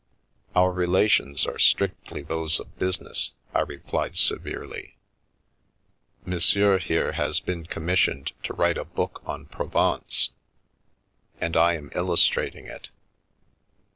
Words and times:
"Our 0.55 0.71
relations 0.71 1.45
are 1.45 1.59
strictly 1.59 2.23
those 2.23 2.59
of 2.59 2.79
business," 2.79 3.33
I 3.53 3.61
re 3.61 3.77
plied 3.77 4.17
severely." 4.17 4.97
Monsieur 6.25 6.79
here 6.79 7.11
has 7.11 7.39
been 7.39 7.67
commissioned 7.67 8.31
to 8.45 8.53
write 8.55 8.79
a 8.79 8.83
book 8.83 9.21
on 9.27 9.45
Provence, 9.45 10.31
and 11.39 11.55
I 11.55 11.75
am 11.75 11.91
illustrating 11.93 12.65
it. 12.65 12.89